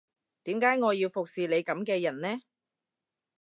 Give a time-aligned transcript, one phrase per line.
[0.45, 2.41] 點解我要服侍你噉嘅人呢